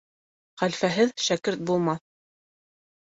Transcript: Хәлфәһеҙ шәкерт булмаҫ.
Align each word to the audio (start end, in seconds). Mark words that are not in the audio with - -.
Хәлфәһеҙ 0.61 1.13
шәкерт 1.27 1.63
булмаҫ. 1.71 2.03